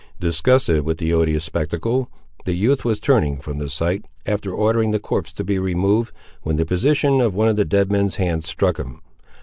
[0.19, 2.09] Disgusted with the odious spectacle,
[2.45, 6.55] the youth was turning from the sight, after ordering the corpse to be removed, when
[6.55, 9.01] the position of one of the dead man's hands struck him.